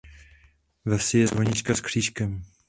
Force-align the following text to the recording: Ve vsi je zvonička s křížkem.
Ve 0.85 0.97
vsi 0.97 1.17
je 1.19 1.27
zvonička 1.27 1.75
s 1.75 1.81
křížkem. 1.81 2.41